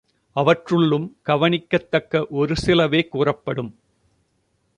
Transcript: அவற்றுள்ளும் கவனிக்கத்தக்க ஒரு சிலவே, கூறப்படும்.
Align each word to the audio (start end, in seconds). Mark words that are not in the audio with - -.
அவற்றுள்ளும் 0.31 1.17
கவனிக்கத்தக்க 1.21 2.27
ஒரு 2.29 2.55
சிலவே, 2.65 3.07
கூறப்படும். 3.07 3.75